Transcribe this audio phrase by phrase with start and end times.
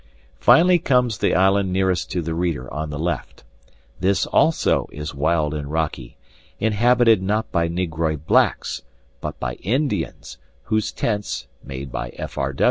[0.39, 3.43] Finally comes the island nearest to the reader on the left.
[3.99, 6.17] This also is wild and rocky,
[6.59, 8.81] inhabited not by negroid blacks,
[9.19, 12.35] but by Indians, whose tents, made by F.
[12.39, 12.55] R.